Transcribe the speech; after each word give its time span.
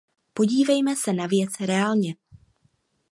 Podívejme 0.33 0.95
se 0.95 1.13
na 1.13 1.27
věc 1.27 1.49
reálně. 1.59 2.15